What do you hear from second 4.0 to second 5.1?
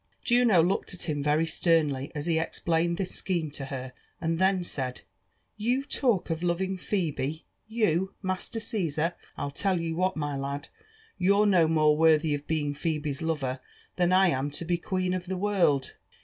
and then said, •^